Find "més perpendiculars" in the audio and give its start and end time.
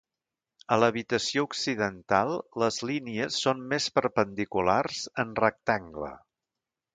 3.75-5.05